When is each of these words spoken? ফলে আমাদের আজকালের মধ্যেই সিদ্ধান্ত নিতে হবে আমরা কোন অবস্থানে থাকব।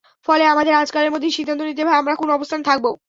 ফলে 0.25 0.43
আমাদের 0.45 0.73
আজকালের 0.73 1.11
মধ্যেই 1.11 1.35
সিদ্ধান্ত 1.37 1.61
নিতে 1.63 1.81
হবে 1.83 1.93
আমরা 1.95 2.13
কোন 2.15 2.29
অবস্থানে 2.31 2.63
থাকব। 2.63 2.85